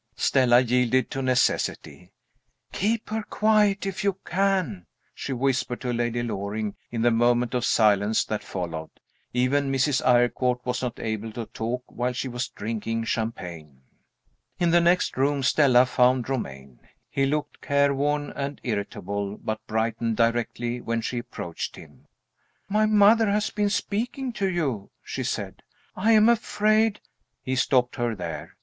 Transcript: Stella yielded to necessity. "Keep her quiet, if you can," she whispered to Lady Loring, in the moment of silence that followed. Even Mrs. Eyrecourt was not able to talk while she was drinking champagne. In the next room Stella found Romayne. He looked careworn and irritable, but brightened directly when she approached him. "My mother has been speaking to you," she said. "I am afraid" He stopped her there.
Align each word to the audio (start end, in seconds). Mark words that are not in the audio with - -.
Stella 0.15 0.61
yielded 0.61 1.11
to 1.11 1.21
necessity. 1.21 2.11
"Keep 2.71 3.09
her 3.11 3.21
quiet, 3.21 3.85
if 3.85 4.03
you 4.03 4.17
can," 4.25 4.87
she 5.13 5.31
whispered 5.31 5.79
to 5.81 5.93
Lady 5.93 6.23
Loring, 6.23 6.75
in 6.89 7.03
the 7.03 7.11
moment 7.11 7.53
of 7.53 7.63
silence 7.63 8.25
that 8.25 8.43
followed. 8.43 8.89
Even 9.31 9.71
Mrs. 9.71 10.03
Eyrecourt 10.03 10.65
was 10.65 10.81
not 10.81 10.99
able 10.99 11.31
to 11.33 11.45
talk 11.45 11.83
while 11.85 12.13
she 12.13 12.27
was 12.27 12.47
drinking 12.47 13.03
champagne. 13.03 13.81
In 14.57 14.71
the 14.71 14.81
next 14.81 15.17
room 15.17 15.43
Stella 15.43 15.85
found 15.85 16.27
Romayne. 16.27 16.79
He 17.07 17.27
looked 17.27 17.61
careworn 17.61 18.31
and 18.35 18.59
irritable, 18.63 19.37
but 19.37 19.63
brightened 19.67 20.17
directly 20.17 20.81
when 20.81 21.01
she 21.01 21.19
approached 21.19 21.75
him. 21.75 22.07
"My 22.67 22.87
mother 22.87 23.29
has 23.29 23.51
been 23.51 23.69
speaking 23.69 24.33
to 24.33 24.49
you," 24.49 24.89
she 25.03 25.21
said. 25.23 25.61
"I 25.95 26.13
am 26.13 26.27
afraid" 26.27 27.01
He 27.43 27.55
stopped 27.55 27.97
her 27.97 28.15
there. 28.15 28.55